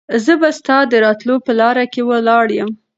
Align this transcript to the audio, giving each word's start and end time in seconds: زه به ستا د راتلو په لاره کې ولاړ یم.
زه 0.25 0.33
به 0.41 0.49
ستا 0.59 0.77
د 0.91 0.93
راتلو 1.05 1.35
په 1.45 1.51
لاره 1.59 1.85
کې 1.93 2.01
ولاړ 2.09 2.47
یم. 2.57 2.71